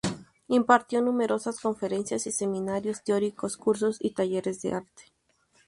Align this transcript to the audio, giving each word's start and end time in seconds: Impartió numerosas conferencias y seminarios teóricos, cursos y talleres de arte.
Impartió 0.47 0.99
numerosas 0.99 1.59
conferencias 1.59 2.25
y 2.25 2.31
seminarios 2.31 3.03
teóricos, 3.03 3.55
cursos 3.55 3.97
y 3.99 4.15
talleres 4.15 4.59
de 4.63 4.73
arte. 4.73 5.03